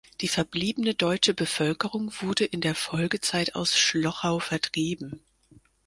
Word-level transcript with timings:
Die 0.21 0.27
verbliebene 0.27 0.95
deutsche 0.95 1.35
Bevölkerung 1.35 2.11
wurde 2.21 2.43
in 2.43 2.59
der 2.59 2.73
Folgezeit 2.73 3.53
aus 3.53 3.77
Schlochau 3.77 4.39
vertrieben. 4.39 5.21